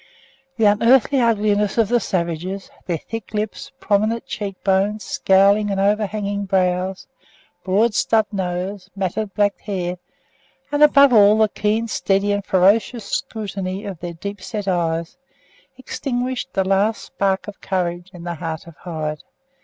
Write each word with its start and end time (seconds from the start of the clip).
The 0.57 0.65
unearthly 0.65 1.19
ugliness 1.19 1.77
of 1.77 1.87
the 1.89 1.99
savages, 1.99 2.71
their 2.87 2.97
thick 2.97 3.35
lips, 3.35 3.71
prominent 3.79 4.25
cheek 4.25 4.55
bones, 4.63 5.03
scowling 5.03 5.69
and 5.69 5.79
overhanging 5.79 6.45
brows, 6.45 7.05
broad 7.63 7.93
snub 7.93 8.25
noses, 8.31 8.89
matted 8.95 9.35
black 9.35 9.59
hair, 9.59 9.99
and 10.71 10.81
above 10.81 11.13
all 11.13 11.37
the 11.37 11.49
keen, 11.49 11.87
steady, 11.87 12.31
and 12.31 12.43
ferocious 12.43 13.05
scrutiny 13.05 13.85
of 13.85 13.99
their 13.99 14.13
deep 14.13 14.41
set 14.41 14.67
eyes, 14.67 15.17
extinguished 15.77 16.51
the 16.53 16.63
last 16.63 17.03
spark 17.03 17.47
of 17.47 17.61
courage 17.61 18.09
in 18.11 18.23
the 18.23 18.33
heart 18.33 18.65
of 18.65 18.75
Hyde. 18.77 19.21